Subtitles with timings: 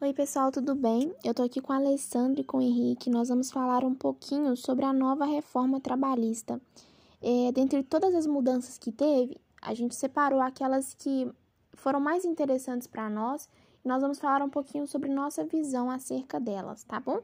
[0.00, 1.14] Oi, pessoal, tudo bem?
[1.24, 3.08] Eu tô aqui com a Alessandra e com o Henrique.
[3.08, 6.60] Nós vamos falar um pouquinho sobre a nova reforma trabalhista.
[7.22, 11.30] É, dentre todas as mudanças que teve, a gente separou aquelas que
[11.72, 13.48] foram mais interessantes para nós
[13.84, 17.20] e nós vamos falar um pouquinho sobre nossa visão acerca delas, tá bom?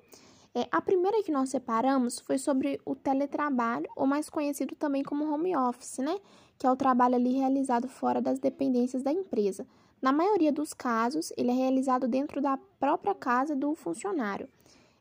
[0.55, 5.31] É, a primeira que nós separamos foi sobre o teletrabalho, ou mais conhecido também como
[5.31, 6.19] home office, né?
[6.57, 9.67] Que é o trabalho ali realizado fora das dependências da empresa.
[10.01, 14.49] Na maioria dos casos, ele é realizado dentro da própria casa do funcionário.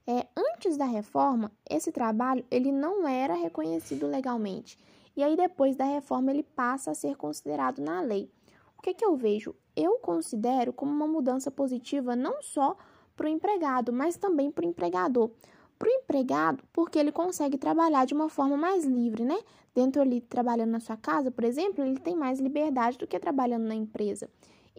[0.06, 4.78] É, antes da reforma, esse trabalho ele não era reconhecido legalmente.
[5.16, 8.30] E aí, depois da reforma, ele passa a ser considerado na lei.
[8.78, 9.56] O que, que eu vejo?
[9.76, 12.76] Eu considero como uma mudança positiva não só
[13.16, 15.30] para o empregado, mas também para o empregador.
[15.78, 19.40] Para o empregado, porque ele consegue trabalhar de uma forma mais livre, né?
[19.73, 23.64] Dentro ali, trabalhando na sua casa, por exemplo, ele tem mais liberdade do que trabalhando
[23.64, 24.30] na empresa.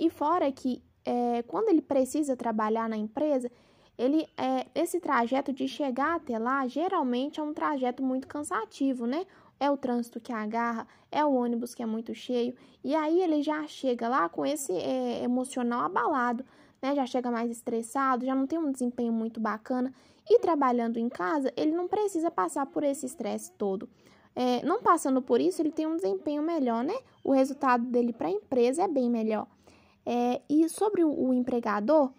[0.00, 3.52] E fora que é, quando ele precisa trabalhar na empresa,
[3.98, 9.26] ele é, esse trajeto de chegar até lá geralmente é um trajeto muito cansativo, né?
[9.60, 13.42] É o trânsito que agarra, é o ônibus que é muito cheio, e aí ele
[13.42, 16.46] já chega lá com esse é, emocional abalado,
[16.80, 16.94] né?
[16.94, 19.92] Já chega mais estressado, já não tem um desempenho muito bacana.
[20.26, 23.86] E trabalhando em casa, ele não precisa passar por esse estresse todo.
[24.34, 26.94] É, não passando por isso, ele tem um desempenho melhor, né?
[27.22, 29.46] O resultado dele para a empresa é bem melhor.
[30.12, 32.10] É, e sobre o, empregador,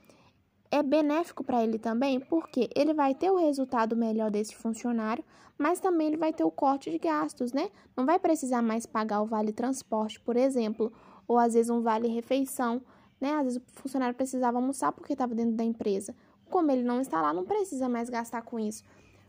[0.71, 5.25] é benéfico para ele também, porque ele vai ter o resultado melhor desse funcionário,
[5.57, 7.69] mas também ele vai ter o corte de gastos, né?
[7.93, 10.89] Não vai precisar mais pagar o vale transporte, por exemplo,
[11.27, 12.81] ou às vezes um vale refeição,
[13.19, 13.33] né?
[13.33, 16.15] Às vezes o funcionário precisava almoçar porque estava dentro da empresa.
[16.49, 18.85] Como ele não está lá, não precisa mais gastar com isso.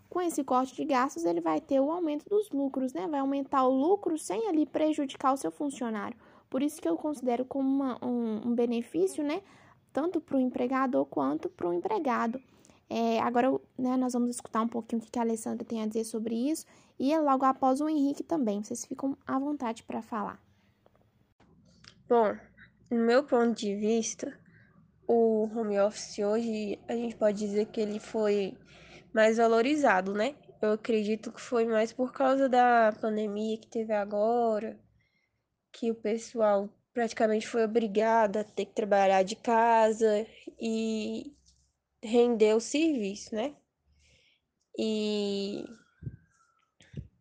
[0.08, 3.08] Com esse corte de gastos, ele vai ter o aumento dos lucros, né?
[3.08, 6.16] Vai aumentar o lucro sem ali prejudicar o seu funcionário.
[6.52, 9.40] Por isso que eu considero como uma, um, um benefício, né?
[9.90, 12.38] Tanto para o empregador quanto para o empregado.
[12.90, 16.04] É, agora, né, nós vamos escutar um pouquinho o que a Alessandra tem a dizer
[16.04, 16.66] sobre isso
[16.98, 18.62] e logo após o Henrique também.
[18.62, 20.38] Vocês ficam à vontade para falar.
[22.06, 22.36] Bom,
[22.90, 24.38] no meu ponto de vista,
[25.08, 28.54] o home office hoje a gente pode dizer que ele foi
[29.10, 30.34] mais valorizado, né?
[30.60, 34.78] Eu acredito que foi mais por causa da pandemia que teve agora,
[35.72, 40.26] que o pessoal praticamente foi obrigado a ter que trabalhar de casa
[40.60, 41.32] e
[42.02, 43.54] render o serviço, né?
[44.78, 45.64] E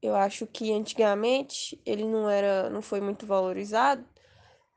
[0.01, 4.05] eu acho que antigamente ele não era, não foi muito valorizado,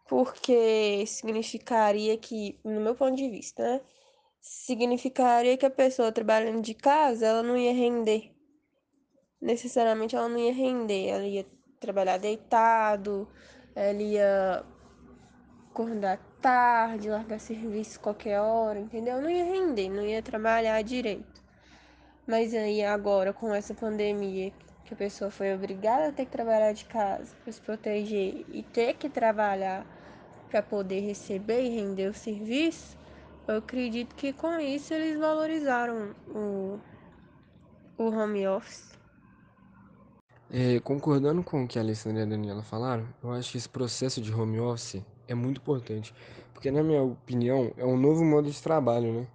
[0.09, 3.81] porque significaria que, no meu ponto de vista, né?
[4.41, 8.31] Significaria que a pessoa trabalhando de casa, ela não ia render.
[9.41, 11.47] Necessariamente ela não ia render, ela ia
[11.81, 13.27] trabalhar deitado,
[13.77, 14.65] ele ia
[15.71, 19.21] acordar tarde, largar serviço qualquer hora, entendeu?
[19.21, 21.43] Não ia render, não ia trabalhar direito.
[22.27, 24.53] Mas aí agora, com essa pandemia,
[24.85, 28.63] que a pessoa foi obrigada a ter que trabalhar de casa para se proteger e
[28.63, 29.85] ter que trabalhar
[30.51, 32.97] para poder receber e render o serviço,
[33.49, 36.79] eu acredito que com isso eles valorizaram o,
[37.99, 38.94] o home office.
[40.57, 43.69] É, concordando com o que a Alessandra e a Daniela falaram, eu acho que esse
[43.69, 46.15] processo de home office é muito importante,
[46.53, 49.27] porque na minha opinião é um novo modo de trabalho, né?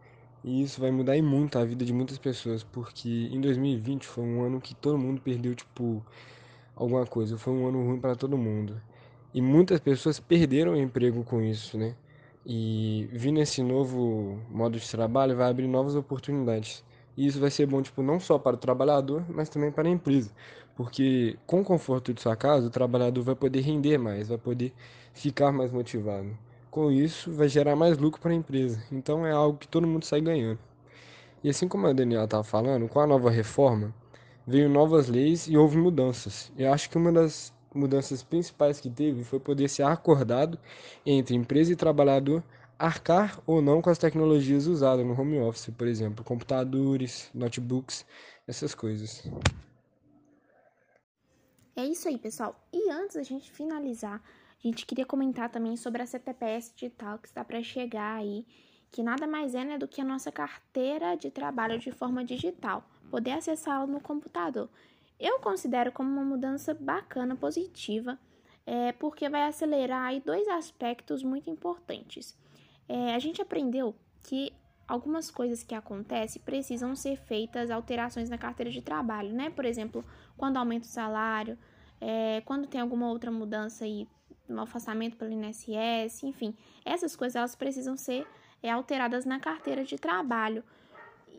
[0.45, 4.43] E isso vai mudar muito a vida de muitas pessoas, porque em 2020 foi um
[4.45, 6.01] ano que todo mundo perdeu tipo
[6.73, 8.81] alguma coisa, foi um ano ruim para todo mundo.
[9.33, 11.97] E muitas pessoas perderam o emprego com isso, né?
[12.45, 16.81] E vindo esse novo modo de trabalho vai abrir novas oportunidades.
[17.17, 19.91] E isso vai ser bom, tipo, não só para o trabalhador, mas também para a
[19.91, 20.31] empresa.
[20.79, 24.73] Porque com o conforto de sua casa, o trabalhador vai poder render mais, vai poder
[25.13, 26.29] ficar mais motivado.
[26.71, 28.81] Com isso, vai gerar mais lucro para a empresa.
[28.89, 30.57] Então é algo que todo mundo sai ganhando.
[31.43, 33.93] E assim como a Daniela estava falando, com a nova reforma,
[34.47, 36.49] veio novas leis e houve mudanças.
[36.57, 40.57] Eu acho que uma das mudanças principais que teve foi poder ser acordado
[41.05, 42.41] entre empresa e trabalhador
[42.79, 48.05] arcar ou não com as tecnologias usadas no home office, por exemplo, computadores, notebooks,
[48.47, 49.29] essas coisas.
[51.75, 52.55] É isso aí, pessoal.
[52.73, 54.21] E antes da gente finalizar,
[54.63, 58.45] a gente queria comentar também sobre a CTPS digital que está para chegar aí,
[58.91, 62.83] que nada mais é né, do que a nossa carteira de trabalho de forma digital,
[63.09, 64.69] poder acessá-la no computador.
[65.19, 68.19] Eu considero como uma mudança bacana, positiva,
[68.65, 72.37] é, porque vai acelerar aí dois aspectos muito importantes.
[72.87, 74.51] É, a gente aprendeu que
[74.89, 79.51] algumas coisas que acontecem precisam ser feitas alterações na carteira de trabalho, né?
[79.51, 80.03] Por exemplo,
[80.35, 81.55] quando aumenta o salário,
[82.01, 84.07] é, quando tem alguma outra mudança aí
[84.47, 88.25] no afastamento pelo INSS, enfim, essas coisas elas precisam ser
[88.63, 90.63] é, alteradas na carteira de trabalho.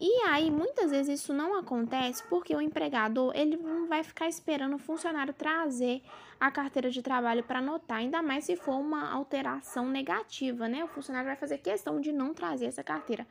[0.02, 4.76] E aí, muitas vezes isso não acontece porque o empregador ele não vai ficar esperando
[4.76, 6.02] o funcionário trazer
[6.40, 10.82] a carteira de trabalho para anotar, ainda mais se for uma alteração negativa, né?
[10.82, 13.26] O funcionário vai fazer questão de não trazer essa carteira.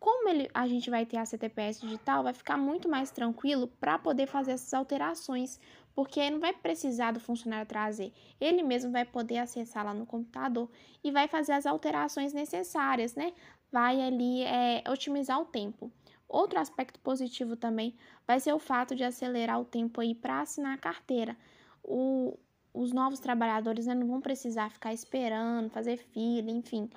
[0.00, 3.96] Como ele, a gente vai ter a CTPS digital, vai ficar muito mais tranquilo para
[3.96, 5.60] poder fazer essas alterações,
[5.94, 8.12] porque não vai precisar do funcionário trazer.
[8.40, 10.68] Ele mesmo vai poder acessar lá no computador
[11.02, 13.32] e vai fazer as alterações necessárias, né?
[13.70, 15.92] Vai ali é, otimizar o tempo.
[16.28, 17.94] Outro aspecto positivo também
[18.26, 21.36] vai ser o fato de acelerar o tempo aí para assinar a carteira.
[21.82, 22.38] O,
[22.74, 26.90] os novos trabalhadores né, não vão precisar ficar esperando, fazer fila, enfim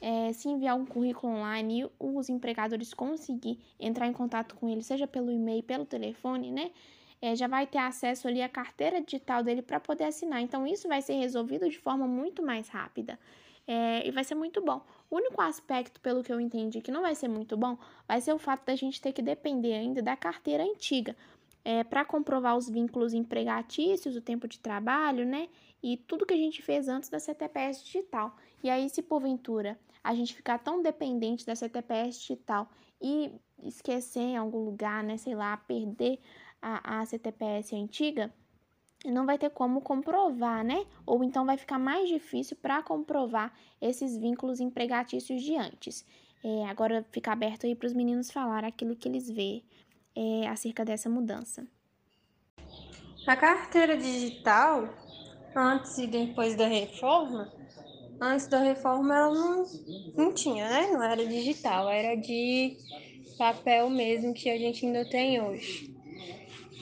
[0.00, 4.82] é, se enviar um currículo online e os empregadores conseguir entrar em contato com ele,
[4.82, 6.70] seja pelo e-mail, pelo telefone, né?
[7.20, 10.40] É, já vai ter acesso ali à carteira digital dele para poder assinar.
[10.42, 13.18] Então, isso vai ser resolvido de forma muito mais rápida.
[13.66, 14.82] É, e vai ser muito bom.
[15.10, 18.32] O único aspecto, pelo que eu entendi, que não vai ser muito bom, vai ser
[18.32, 21.16] o fato da gente ter que depender ainda da carteira antiga
[21.64, 25.48] é, para comprovar os vínculos empregatícios, o tempo de trabalho, né?
[25.82, 28.36] E tudo que a gente fez antes da CTPS digital.
[28.62, 32.70] E aí, se porventura a gente ficar tão dependente da CTPS digital
[33.00, 33.32] e
[33.64, 36.20] esquecer em algum lugar, né, sei lá, perder
[36.62, 38.32] a, a CTPS antiga,
[39.04, 40.84] não vai ter como comprovar, né?
[41.04, 46.04] Ou então vai ficar mais difícil para comprovar esses vínculos empregatícios de antes.
[46.44, 49.62] É, agora fica aberto aí para os meninos falar aquilo que eles vê
[50.14, 51.66] é, acerca dessa mudança.
[53.26, 54.88] A carteira digital,
[55.54, 57.52] antes e depois da reforma,
[58.20, 59.64] antes da reforma ela não,
[60.16, 60.88] não tinha, né?
[60.92, 62.76] Não era digital, era de
[63.36, 65.94] papel mesmo que a gente ainda tem hoje.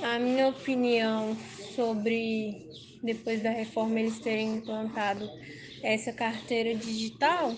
[0.02, 1.36] A minha opinião
[1.74, 2.66] sobre
[3.02, 5.30] depois da reforma eles terem implantado
[5.82, 7.52] essa carteira digital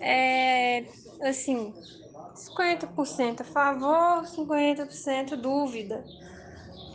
[0.00, 0.84] é
[1.22, 1.72] assim,
[2.34, 6.04] 50% a favor, 50% dúvida.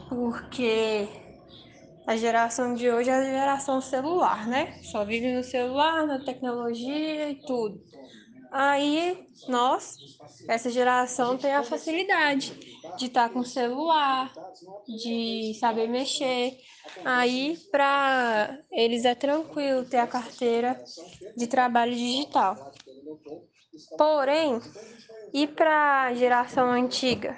[0.10, 1.08] Porque
[2.08, 4.78] a geração de hoje é a geração celular, né?
[4.84, 7.82] Só vive no celular, na tecnologia e tudo.
[8.58, 9.98] Aí nós,
[10.48, 12.54] essa geração, tem a facilidade
[12.98, 14.32] de estar tá com celular,
[14.88, 16.58] de saber mexer.
[17.04, 20.82] Aí para eles é tranquilo ter a carteira
[21.36, 22.72] de trabalho digital.
[23.98, 24.62] Porém,
[25.34, 27.38] e para a geração antiga?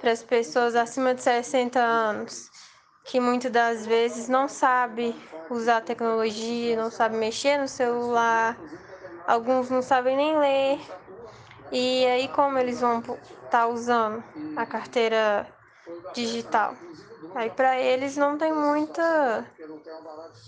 [0.00, 2.50] Para as pessoas acima de 60 anos?
[3.04, 5.14] que muitas das vezes não sabe
[5.50, 8.56] usar tecnologia, não sabe mexer no celular,
[9.30, 10.80] alguns não sabem nem ler.
[11.70, 13.16] E aí como eles vão estar
[13.50, 14.22] tá usando
[14.56, 15.46] a carteira
[16.14, 16.76] digital?
[17.34, 19.46] Aí para eles não tem muita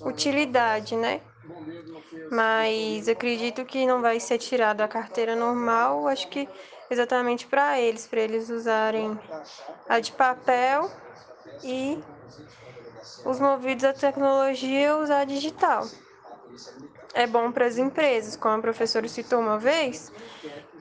[0.05, 1.21] utilidade, né?
[2.31, 6.49] Mas acredito que não vai ser tirado a carteira normal, acho que
[6.91, 9.19] exatamente para eles, para eles usarem
[9.89, 10.91] a de papel
[11.63, 12.03] e
[13.25, 15.89] os movidos à tecnologia usar digital.
[17.15, 20.11] É bom para as empresas, como a professora citou uma vez,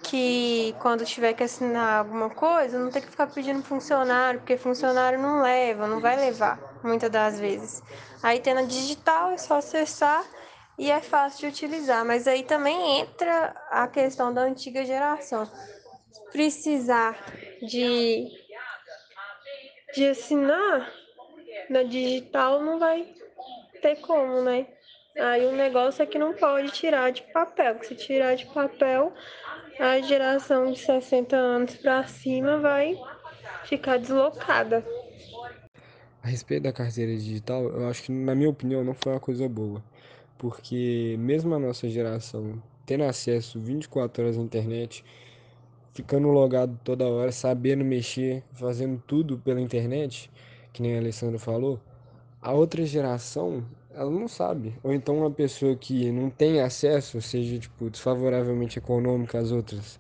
[0.03, 5.19] que quando tiver que assinar alguma coisa, não tem que ficar pedindo funcionário, porque funcionário
[5.19, 7.83] não leva, não vai levar, muitas das vezes.
[8.23, 10.25] Aí tendo a digital, é só acessar
[10.77, 12.05] e é fácil de utilizar.
[12.05, 15.49] Mas aí também entra a questão da antiga geração.
[16.31, 17.17] Precisar
[17.61, 18.27] de,
[19.93, 20.91] de assinar
[21.69, 23.13] na digital não vai
[23.81, 24.67] ter como, né?
[25.17, 29.13] Aí o negócio é que não pode tirar de papel, se tirar de papel,
[29.79, 32.97] a geração de 60 anos para cima vai
[33.65, 34.85] ficar deslocada.
[36.23, 39.49] A respeito da carteira digital, eu acho que, na minha opinião, não foi uma coisa
[39.49, 39.83] boa.
[40.37, 45.03] Porque mesmo a nossa geração tendo acesso 24 horas à internet,
[45.93, 50.29] ficando logado toda hora, sabendo mexer, fazendo tudo pela internet,
[50.73, 51.79] que nem a Alessandra falou,
[52.41, 54.73] a outra geração, ela não sabe.
[54.83, 59.99] Ou então uma pessoa que não tem acesso, seja tipo desfavoravelmente econômica às outras,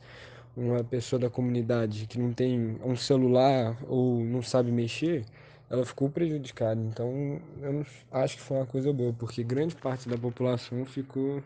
[0.55, 5.25] uma pessoa da comunidade que não tem um celular ou não sabe mexer,
[5.69, 6.81] ela ficou prejudicada.
[6.81, 11.41] Então, eu não, acho que foi uma coisa boa, porque grande parte da população ficou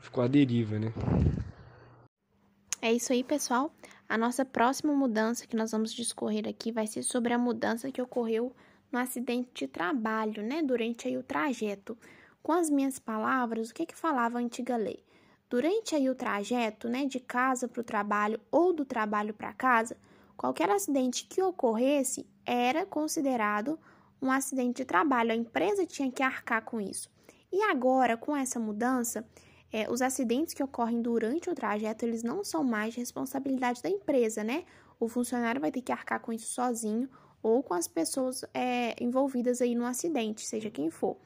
[0.00, 0.92] ficou à deriva, né?
[2.80, 3.72] É isso aí, pessoal.
[4.08, 8.02] A nossa próxima mudança que nós vamos discorrer aqui vai ser sobre a mudança que
[8.02, 8.52] ocorreu
[8.92, 11.96] no acidente de trabalho, né, durante aí o trajeto.
[12.42, 15.02] Com as minhas palavras, o que que falava a antiga lei?
[15.48, 19.96] Durante aí o trajeto, né, de casa para o trabalho ou do trabalho para casa,
[20.36, 23.78] qualquer acidente que ocorresse era considerado
[24.20, 25.32] um acidente de trabalho.
[25.32, 27.10] A empresa tinha que arcar com isso.
[27.50, 29.26] E agora, com essa mudança,
[29.70, 33.88] é, os acidentes que ocorrem durante o trajeto, eles não são mais de responsabilidade da
[33.88, 34.64] empresa, né?
[34.98, 37.08] O funcionário vai ter que arcar com isso sozinho
[37.42, 41.16] ou com as pessoas é, envolvidas aí no acidente, seja quem for.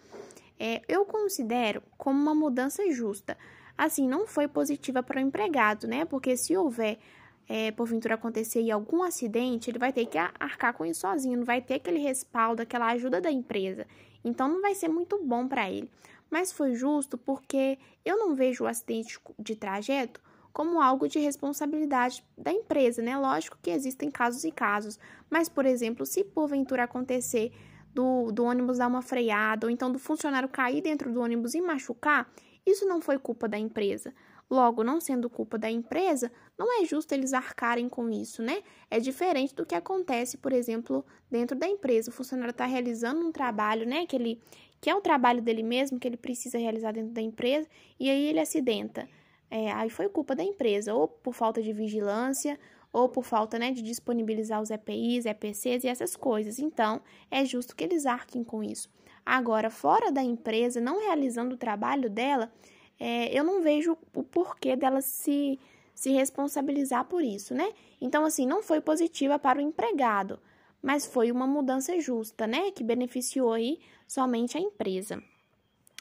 [0.59, 3.37] É, eu considero como uma mudança justa.
[3.77, 6.05] Assim, não foi positiva para o empregado, né?
[6.07, 6.99] Porque se houver,
[7.47, 11.61] é, porventura acontecer algum acidente, ele vai ter que arcar com isso sozinho, não vai
[11.61, 13.87] ter aquele respaldo, aquela ajuda da empresa.
[14.25, 15.91] Então, não vai ser muito bom para ele
[16.31, 20.21] mas foi justo porque eu não vejo o acidente de trajeto
[20.57, 23.15] como algo de responsabilidade da empresa, né?
[23.15, 24.99] Lógico que existem casos e casos,
[25.29, 27.53] mas, por exemplo, se porventura acontecer
[27.93, 31.61] do, do ônibus dar uma freada, ou então do funcionário cair dentro do ônibus e
[31.61, 32.33] machucar,
[32.65, 34.15] isso não foi culpa da empresa.
[34.49, 38.63] Logo, não sendo culpa da empresa, não é justo eles arcarem com isso, né?
[38.91, 42.11] É diferente do que acontece, por exemplo, dentro da empresa.
[42.11, 44.07] O funcionário está realizando um trabalho, né?
[44.07, 44.41] Que ele
[44.81, 47.69] que é o trabalho dele mesmo, que ele precisa realizar dentro da empresa,
[48.01, 49.07] e aí ele acidenta.
[49.51, 52.59] É, aí foi culpa da empresa, ou por falta de vigilância,
[52.93, 56.59] ou por falta né, de disponibilizar os EPIs, EPCs e essas coisas.
[56.59, 57.01] Então,
[57.31, 58.89] é justo que eles arquem com isso.
[59.25, 62.53] Agora, fora da empresa, não realizando o trabalho dela,
[62.99, 65.59] é, eu não vejo o porquê dela se,
[65.95, 67.73] se responsabilizar por isso, né?
[68.01, 70.39] Então, assim, não foi positiva para o empregado
[70.87, 75.21] mas foi uma mudança justa, né, que beneficiou aí somente a empresa.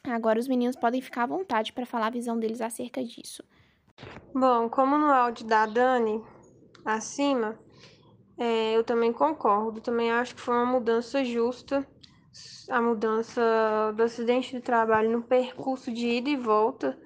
[0.07, 3.43] Agora os meninos podem ficar à vontade para falar a visão deles acerca disso.
[4.33, 6.23] Bom, como no áudio da Dani
[6.83, 7.57] acima,
[8.37, 9.81] é, eu também concordo.
[9.81, 11.87] Também acho que foi uma mudança justa,
[12.69, 13.41] a mudança
[13.95, 16.97] do acidente de trabalho no percurso de ida e volta,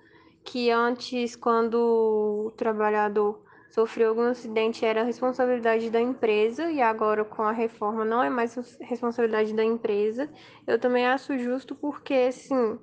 [0.44, 7.44] que antes, quando o trabalhador sofreu algum acidente era responsabilidade da empresa e agora com
[7.44, 10.30] a reforma não é mais responsabilidade da empresa.
[10.66, 12.80] Eu também acho justo porque, assim,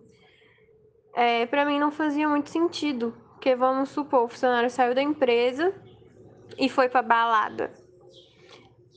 [1.16, 3.14] é, para mim não fazia muito sentido.
[3.32, 5.73] Porque vamos supor, o funcionário saiu da empresa
[6.58, 7.73] e foi para balada.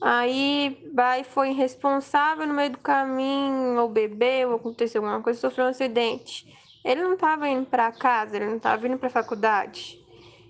[0.02, 5.66] Aí vai foi irresponsável no meio do caminho, ou bebeu, ou aconteceu alguma coisa, sofreu
[5.66, 6.46] um acidente.
[6.84, 9.98] Ele não estava indo para casa, ele não estava indo para faculdade.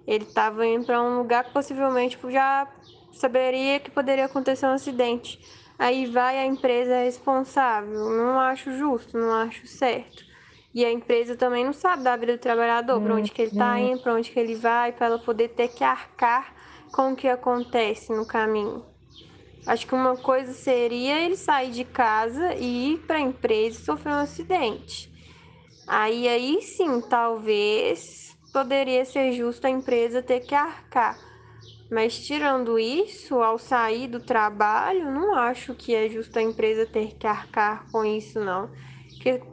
[0.07, 2.69] Ele estava indo para um lugar que possivelmente já
[3.13, 5.39] saberia que poderia acontecer um acidente.
[5.79, 8.11] Aí vai a empresa responsável.
[8.11, 10.30] Não acho justo, não acho certo.
[10.73, 13.79] E a empresa também não sabe da vida do trabalhador, para onde que ele está
[13.81, 16.55] indo, para onde que ele vai, para ela poder ter que arcar
[16.93, 18.85] com o que acontece no caminho.
[19.67, 23.85] Acho que uma coisa seria ele sair de casa e ir para a empresa e
[23.85, 25.11] sofrer um acidente.
[25.87, 31.25] Aí aí sim, talvez poderia ser justo a empresa ter que arcar.
[31.91, 37.17] Mas tirando isso, ao sair do trabalho, não acho que é justo a empresa ter
[37.17, 38.71] que arcar com isso, não.
[39.17, 39.50] Porque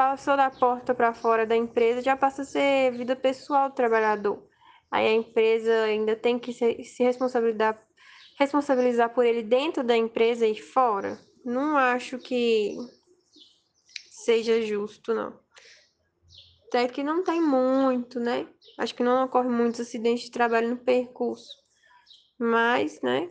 [0.00, 4.42] passou da porta para fora da empresa, já passa a ser vida pessoal do trabalhador.
[4.90, 7.78] Aí a empresa ainda tem que se, responsabilizar,
[8.38, 11.20] responsabilizar por ele dentro da empresa e fora.
[11.44, 12.78] Não acho que
[14.24, 15.38] seja justo, não.
[16.68, 18.48] Até que não tem muito, né?
[18.78, 21.50] Acho que não ocorre muitos acidentes de trabalho no percurso.
[22.38, 23.30] Mas, né?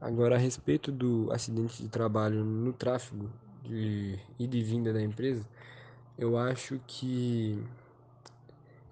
[0.00, 3.28] Agora, a respeito do acidente de trabalho no tráfego
[3.68, 5.46] de ida e vinda da empresa,
[6.18, 7.62] eu acho que.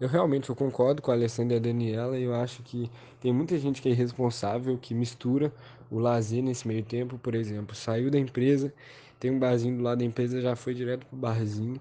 [0.00, 2.90] Eu realmente eu concordo com a Alessandra e a Daniela, e eu acho que
[3.20, 5.52] tem muita gente que é irresponsável, que mistura
[5.90, 8.74] o lazer nesse meio tempo, por exemplo, saiu da empresa,
[9.20, 11.80] tem um barzinho do lado da empresa, já foi direto pro barzinho,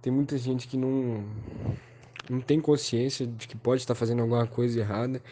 [0.00, 1.24] tem muita gente que não,
[2.28, 5.22] não tem consciência de que pode estar fazendo alguma coisa errada.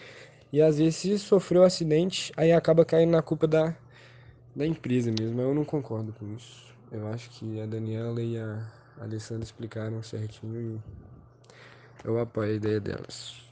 [0.53, 3.75] E às vezes, se sofreu um acidente, aí acaba caindo na culpa da,
[4.55, 5.41] da empresa mesmo.
[5.41, 6.70] Eu não concordo com isso.
[6.93, 8.67] Eu acho que a Daniela e a
[9.01, 10.81] Alessandra explicaram certinho e
[12.05, 13.49] eu apoio a ideia delas.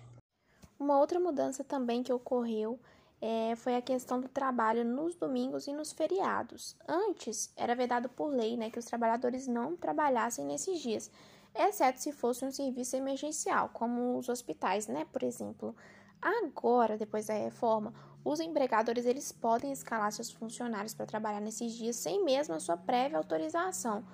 [0.79, 2.81] Uma outra mudança também que ocorreu
[3.21, 6.77] é, foi a questão do trabalho nos domingos e nos feriados.
[6.87, 11.11] Antes, era vedado por lei né, que os trabalhadores não trabalhassem nesses dias,
[11.55, 15.75] exceto se fosse um serviço emergencial, como os hospitais, né, por exemplo.
[16.21, 17.93] Agora, depois da reforma,
[18.31, 22.77] os empregadores eles podem escalar seus funcionários para trabalhar nesses dias sem mesmo a sua
[22.77, 24.05] prévia autorização,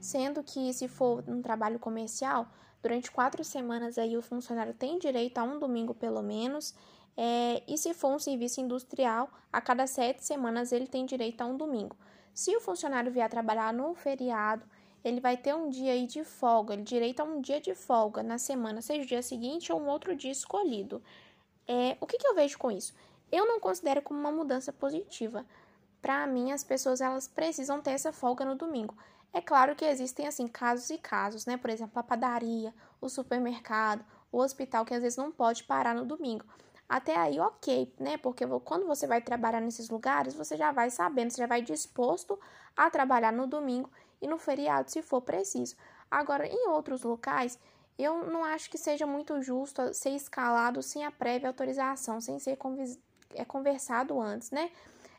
[0.00, 2.48] sendo que se for um trabalho comercial,
[2.82, 6.74] durante quatro semanas aí o funcionário tem direito a um domingo pelo menos
[7.16, 11.46] é, e se for um serviço industrial, a cada sete semanas ele tem direito a
[11.46, 11.96] um domingo.
[12.34, 14.64] Se o funcionário vier trabalhar no feriado,
[15.04, 18.20] ele vai ter um dia aí de folga, ele direito a um dia de folga
[18.20, 21.00] na semana, seja o dia seguinte ou um outro dia escolhido.
[21.68, 22.92] É, o que, que eu vejo com isso?
[23.30, 25.44] Eu não considero como uma mudança positiva.
[26.02, 28.96] Para mim, as pessoas elas precisam ter essa folga no domingo.
[29.32, 31.56] É claro que existem assim casos e casos, né?
[31.56, 36.04] Por exemplo, a padaria, o supermercado, o hospital que às vezes não pode parar no
[36.04, 36.44] domingo.
[36.88, 38.16] Até aí, ok, né?
[38.16, 42.38] Porque quando você vai trabalhar nesses lugares, você já vai sabendo, você já vai disposto
[42.76, 43.88] a trabalhar no domingo
[44.20, 45.76] e no feriado, se for preciso.
[46.10, 47.56] Agora, em outros locais,
[47.96, 52.56] eu não acho que seja muito justo ser escalado sem a prévia autorização, sem ser
[53.34, 54.70] é, conversado antes, né?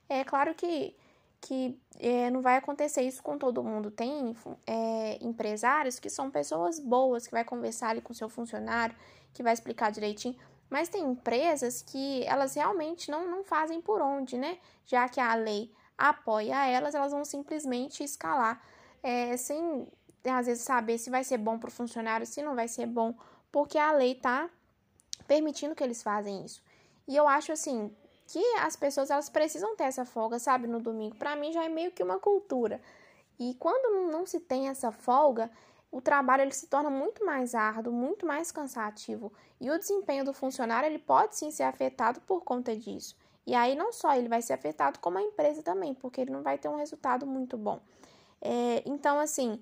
[0.09, 0.95] É claro que,
[1.39, 3.89] que é, não vai acontecer isso com todo mundo.
[3.89, 4.35] Tem
[4.67, 8.95] é, empresários que são pessoas boas, que vai conversar ali com seu funcionário,
[9.33, 10.35] que vai explicar direitinho.
[10.69, 14.57] Mas tem empresas que elas realmente não, não fazem por onde, né?
[14.85, 18.61] Já que a lei apoia elas, elas vão simplesmente escalar
[19.03, 19.87] é, sem
[20.25, 23.15] às vezes saber se vai ser bom para o funcionário, se não vai ser bom,
[23.51, 24.49] porque a lei tá
[25.27, 26.63] permitindo que eles fazem isso.
[27.07, 27.91] E eu acho assim
[28.31, 31.15] que as pessoas elas precisam ter essa folga, sabe, no domingo.
[31.17, 32.81] Para mim já é meio que uma cultura.
[33.37, 35.51] E quando não se tem essa folga,
[35.91, 39.33] o trabalho ele se torna muito mais árduo, muito mais cansativo.
[39.59, 43.17] E o desempenho do funcionário ele pode sim ser afetado por conta disso.
[43.45, 46.41] E aí não só ele vai ser afetado, como a empresa também, porque ele não
[46.41, 47.81] vai ter um resultado muito bom.
[48.39, 49.61] É, então, assim,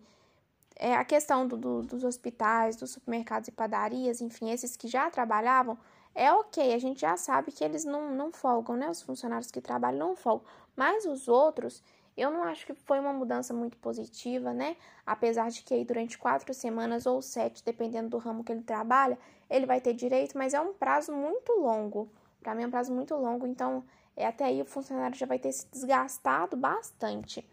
[0.75, 5.09] é, a questão do, do, dos hospitais, dos supermercados e padarias, enfim, esses que já
[5.09, 5.77] trabalhavam,
[6.15, 8.89] é ok, a gente já sabe que eles não, não folgam, né?
[8.89, 10.45] Os funcionários que trabalham não folgam.
[10.75, 11.83] Mas os outros,
[12.17, 14.75] eu não acho que foi uma mudança muito positiva, né?
[15.05, 19.17] Apesar de que aí durante quatro semanas ou sete, dependendo do ramo que ele trabalha,
[19.49, 22.09] ele vai ter direito, mas é um prazo muito longo.
[22.41, 23.83] Para mim é um prazo muito longo, então
[24.15, 27.45] é, até aí o funcionário já vai ter se desgastado bastante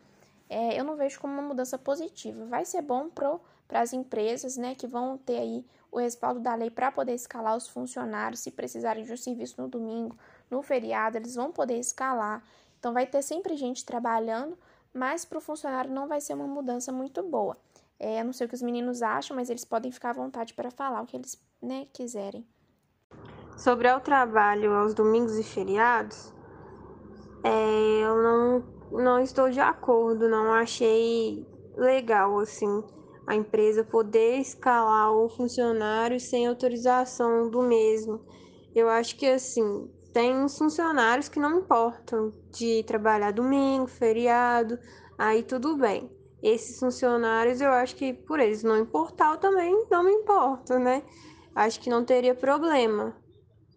[0.49, 2.45] é, eu não vejo como uma mudança positiva.
[2.47, 5.65] Vai ser bom para as empresas, né, que vão ter aí
[5.97, 9.67] o respaldo da lei para poder escalar os funcionários, se precisarem de um serviço no
[9.67, 10.17] domingo,
[10.51, 12.43] no feriado, eles vão poder escalar.
[12.79, 14.59] Então vai ter sempre gente trabalhando,
[14.93, 17.57] mas para o funcionário não vai ser uma mudança muito boa.
[17.99, 20.53] É, eu não sei o que os meninos acham, mas eles podem ficar à vontade
[20.53, 22.47] para falar o que eles né, quiserem.
[23.57, 26.31] Sobre o trabalho aos domingos e feriados,
[27.43, 31.45] é, eu não não estou de acordo, não achei
[31.75, 32.85] legal assim
[33.27, 38.25] a empresa poder escalar o funcionário sem autorização do mesmo.
[38.75, 44.79] Eu acho que assim, tem uns funcionários que não importam de trabalhar domingo, feriado,
[45.19, 46.11] aí tudo bem.
[46.43, 51.03] Esses funcionários, eu acho que por eles não importar, eu também não me importo, né?
[51.55, 53.17] Acho que não teria problema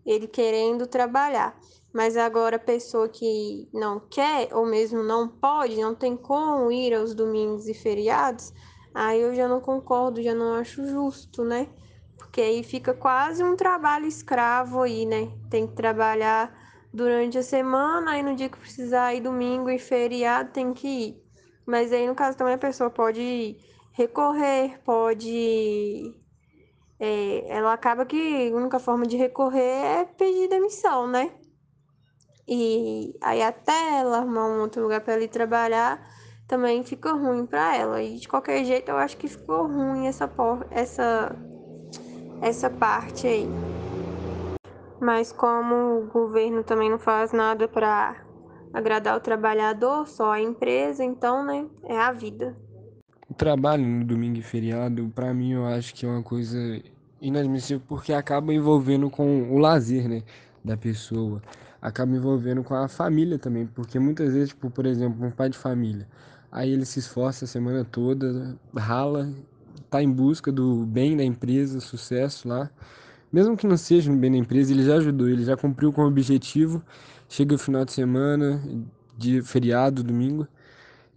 [0.05, 1.59] ele querendo trabalhar.
[1.93, 6.93] Mas agora a pessoa que não quer ou mesmo não pode, não tem como ir
[6.93, 8.53] aos domingos e feriados,
[8.93, 11.67] aí eu já não concordo, já não acho justo, né?
[12.17, 15.31] Porque aí fica quase um trabalho escravo aí, né?
[15.49, 16.53] Tem que trabalhar
[16.93, 21.23] durante a semana, aí no dia que precisar ir domingo e feriado tem que ir.
[21.65, 23.57] Mas aí no caso também a pessoa pode
[23.93, 26.15] recorrer, pode
[26.99, 31.31] é, ela acaba que a única forma de recorrer é pedir demissão, né?
[32.47, 36.05] E aí até ela arrumar um outro lugar para ir trabalhar,
[36.49, 38.01] também fica ruim para ela.
[38.01, 40.65] E de qualquer jeito eu acho que ficou ruim essa por...
[40.71, 41.33] essa
[42.41, 43.47] essa parte aí.
[44.99, 48.15] Mas como o governo também não faz nada para
[48.73, 52.55] agradar o trabalhador, só a empresa, então, né, é a vida.
[53.29, 56.57] O trabalho no domingo e feriado, para mim, eu acho que é uma coisa
[57.21, 60.23] inadmissível porque acaba envolvendo com o lazer, né,
[60.63, 61.41] da pessoa
[61.81, 65.57] acaba envolvendo com a família também, porque muitas vezes, tipo, por exemplo, um pai de
[65.57, 66.07] família,
[66.51, 69.31] aí ele se esforça a semana toda, rala,
[69.89, 72.69] tá em busca do bem da empresa, sucesso lá.
[73.31, 76.01] Mesmo que não seja no bem da empresa, ele já ajudou, ele já cumpriu com
[76.01, 76.83] o objetivo.
[77.27, 78.61] Chega o final de semana,
[79.17, 80.47] de feriado, domingo,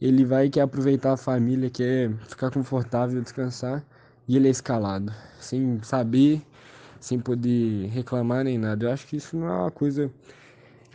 [0.00, 3.84] ele vai quer aproveitar a família, quer ficar confortável, descansar,
[4.26, 6.42] e ele é escalado, sem saber,
[7.00, 8.86] sem poder reclamar nem nada.
[8.86, 10.10] Eu acho que isso não é uma coisa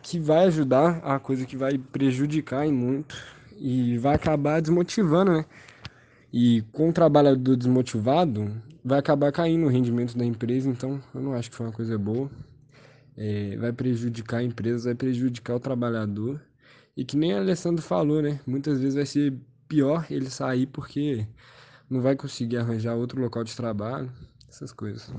[0.03, 3.15] que vai ajudar, a coisa que vai prejudicar em muito
[3.59, 5.45] e vai acabar desmotivando, né?
[6.31, 11.33] E com o trabalhador desmotivado, vai acabar caindo o rendimento da empresa, então eu não
[11.33, 12.29] acho que foi uma coisa boa.
[13.15, 16.41] É, vai prejudicar a empresa, vai prejudicar o trabalhador.
[16.95, 18.39] E que nem a Alessandro falou, né?
[18.45, 19.33] Muitas vezes vai ser
[19.67, 21.27] pior ele sair porque
[21.89, 24.11] não vai conseguir arranjar outro local de trabalho,
[24.49, 25.11] essas coisas.